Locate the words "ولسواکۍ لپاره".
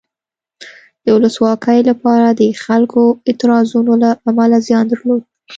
1.15-2.27